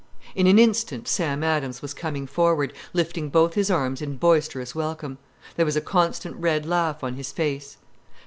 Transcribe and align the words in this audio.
In 0.33 0.47
an 0.47 0.57
instant 0.57 1.07
Sam 1.07 1.43
Adams 1.43 1.83
was 1.83 1.93
coming 1.93 2.25
forward, 2.25 2.73
lifting 2.91 3.29
both 3.29 3.53
his 3.53 3.69
arms 3.69 4.01
in 4.01 4.17
boisterous 4.17 4.73
welcome. 4.73 5.19
There 5.57 5.65
was 5.67 5.75
a 5.75 5.79
constant 5.79 6.35
red 6.37 6.65
laugh 6.65 7.03
on 7.03 7.13
his 7.17 7.31
face. 7.31 7.77